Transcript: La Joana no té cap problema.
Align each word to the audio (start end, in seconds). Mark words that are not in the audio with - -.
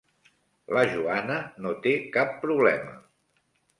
La 0.77 0.85
Joana 0.93 1.37
no 1.65 1.75
té 1.85 1.93
cap 2.17 2.33
problema. 2.47 2.97